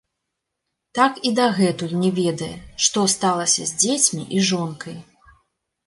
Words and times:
Так 0.99 1.19
і 1.29 1.33
дагэтуль 1.41 1.95
не 2.05 2.11
ведае, 2.21 2.49
што 2.87 3.07
сталася 3.17 3.71
з 3.73 3.79
дзецьмі 3.85 4.23
і 4.39 4.45
жонкай. 4.53 5.03